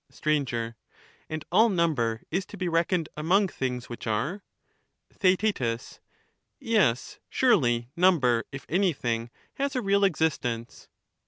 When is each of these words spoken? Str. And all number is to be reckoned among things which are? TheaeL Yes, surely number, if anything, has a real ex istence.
Str. 0.09 0.31
And 1.29 1.45
all 1.51 1.69
number 1.69 2.23
is 2.31 2.43
to 2.47 2.57
be 2.57 2.67
reckoned 2.67 3.07
among 3.15 3.49
things 3.49 3.87
which 3.87 4.07
are? 4.07 4.41
TheaeL 5.13 5.99
Yes, 6.59 7.19
surely 7.29 7.89
number, 7.95 8.43
if 8.51 8.65
anything, 8.67 9.29
has 9.57 9.75
a 9.75 9.81
real 9.83 10.03
ex 10.03 10.19
istence. 10.19 10.87